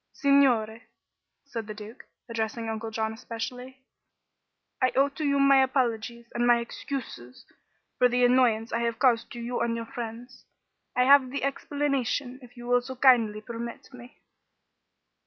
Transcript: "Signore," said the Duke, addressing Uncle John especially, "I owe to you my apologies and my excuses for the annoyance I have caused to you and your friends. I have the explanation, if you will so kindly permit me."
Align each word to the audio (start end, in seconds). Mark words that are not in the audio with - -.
"Signore," 0.13 0.81
said 1.45 1.67
the 1.67 1.75
Duke, 1.75 2.05
addressing 2.27 2.67
Uncle 2.67 2.89
John 2.89 3.13
especially, 3.13 3.83
"I 4.81 4.91
owe 4.95 5.09
to 5.09 5.23
you 5.23 5.37
my 5.39 5.61
apologies 5.61 6.25
and 6.33 6.47
my 6.47 6.57
excuses 6.57 7.45
for 7.99 8.09
the 8.09 8.25
annoyance 8.25 8.73
I 8.73 8.79
have 8.79 8.97
caused 8.97 9.31
to 9.33 9.39
you 9.39 9.59
and 9.59 9.75
your 9.75 9.85
friends. 9.85 10.43
I 10.95 11.03
have 11.03 11.29
the 11.29 11.43
explanation, 11.43 12.39
if 12.41 12.57
you 12.57 12.65
will 12.65 12.81
so 12.81 12.95
kindly 12.95 13.41
permit 13.41 13.93
me." 13.93 14.17